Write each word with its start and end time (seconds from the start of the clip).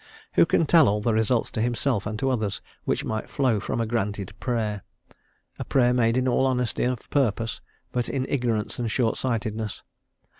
Who 0.33 0.47
can 0.47 0.65
tell 0.65 0.87
all 0.87 0.99
the 0.99 1.13
results 1.13 1.51
to 1.51 1.61
himself 1.61 2.07
and 2.07 2.17
to 2.17 2.31
others 2.31 2.59
which 2.85 3.05
might 3.05 3.29
flow 3.29 3.59
from 3.59 3.79
a 3.79 3.85
granted 3.85 4.33
Prayer, 4.39 4.81
a 5.59 5.63
Prayer 5.63 5.93
made 5.93 6.17
in 6.17 6.27
all 6.27 6.47
honesty 6.47 6.85
of 6.85 7.07
purpose, 7.11 7.61
but 7.91 8.09
in 8.09 8.25
ignorance 8.27 8.79
and 8.79 8.89
short 8.89 9.19
sightedness? 9.19 9.83